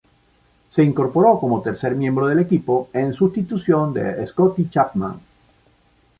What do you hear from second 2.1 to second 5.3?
del equipo, en sustitución de Scottie Chapman.